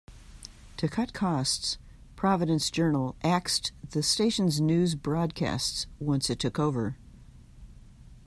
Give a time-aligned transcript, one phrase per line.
[0.77, 1.77] To cut costs,
[2.15, 6.97] Providence Journal axed the station's news broadcasts once it took over.